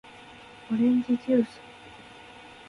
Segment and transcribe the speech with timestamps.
[0.71, 1.61] おれんじじゅーす